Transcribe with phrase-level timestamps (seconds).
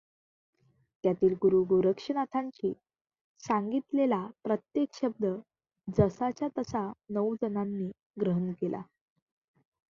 [1.03, 2.71] त्यातील गुरू गोरक्षनाथांची
[3.43, 5.25] सांगितलेला प्रत्येक शब्द
[5.87, 7.91] जसाच्या तसा नऊ जणांनी
[8.21, 8.81] ग्रहण केला.